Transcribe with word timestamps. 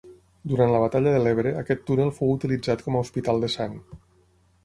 Durant 0.51 0.71
la 0.75 0.79
Batalla 0.83 1.11
de 1.15 1.19
l'Ebre, 1.25 1.51
aquest 1.59 1.83
túnel 1.89 2.09
fou 2.19 2.33
utilitzat 2.37 2.83
com 2.87 2.97
a 3.01 3.05
Hospital 3.05 3.45
de 3.47 3.53
Sang. 3.57 3.77